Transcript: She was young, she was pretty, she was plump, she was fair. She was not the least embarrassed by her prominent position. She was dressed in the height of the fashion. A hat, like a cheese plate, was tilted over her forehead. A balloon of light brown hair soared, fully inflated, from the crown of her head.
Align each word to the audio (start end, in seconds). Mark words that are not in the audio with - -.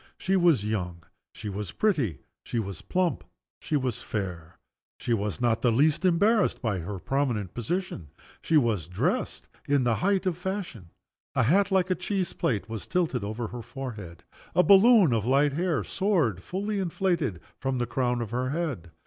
She 0.17 0.35
was 0.35 0.65
young, 0.65 1.03
she 1.35 1.47
was 1.47 1.71
pretty, 1.71 2.21
she 2.43 2.57
was 2.57 2.81
plump, 2.81 3.23
she 3.59 3.77
was 3.77 4.01
fair. 4.01 4.57
She 4.97 5.13
was 5.13 5.39
not 5.39 5.61
the 5.61 5.71
least 5.71 6.05
embarrassed 6.05 6.59
by 6.59 6.79
her 6.79 6.97
prominent 6.97 7.53
position. 7.53 8.07
She 8.41 8.57
was 8.57 8.87
dressed 8.87 9.47
in 9.67 9.83
the 9.83 9.97
height 10.01 10.25
of 10.25 10.33
the 10.33 10.39
fashion. 10.39 10.89
A 11.35 11.43
hat, 11.43 11.69
like 11.71 11.91
a 11.91 12.01
cheese 12.01 12.33
plate, 12.33 12.67
was 12.67 12.87
tilted 12.87 13.23
over 13.23 13.49
her 13.49 13.61
forehead. 13.61 14.23
A 14.55 14.63
balloon 14.63 15.13
of 15.13 15.23
light 15.23 15.49
brown 15.51 15.59
hair 15.63 15.83
soared, 15.83 16.41
fully 16.41 16.79
inflated, 16.79 17.39
from 17.59 17.77
the 17.77 17.85
crown 17.85 18.21
of 18.21 18.31
her 18.31 18.49
head. 18.49 18.89